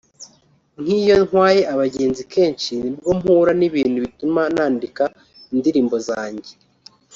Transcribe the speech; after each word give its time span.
“Nk’iyo 0.81 1.15
ntwaye 1.25 1.61
abagenzi 1.73 2.21
kenshi 2.33 2.71
ni 2.81 2.89
bwo 2.95 3.11
mpura 3.19 3.51
n’ibintu 3.59 3.97
bituma 4.05 4.41
nandika 4.55 5.03
indirimbo 5.53 5.95
zanjye 6.07 6.51